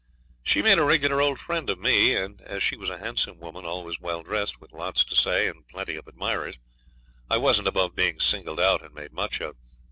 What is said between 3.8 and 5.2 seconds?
well dressed, with lots to